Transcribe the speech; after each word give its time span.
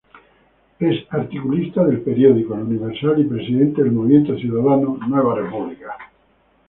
Es 0.79 1.05
articulista 1.11 1.83
del 1.83 2.01
Periódico, 2.01 2.55
El 2.55 2.61
Universal 2.61 3.19
y 3.21 3.25
Presidente 3.25 3.83
del 3.83 3.91
Movimiento 3.91 4.35
Ciudadano 4.35 4.97
Nueva 5.07 5.35
República. 5.35 5.95